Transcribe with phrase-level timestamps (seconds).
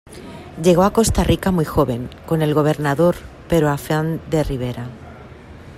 [0.63, 3.17] Llegó a Costa Rica muy joven, con el gobernador
[3.47, 4.87] Pero Afán de Ribera.